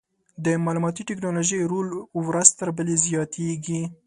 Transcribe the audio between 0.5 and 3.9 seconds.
معلوماتي ټکنالوژۍ رول ورځ تر بلې زیاتېږي.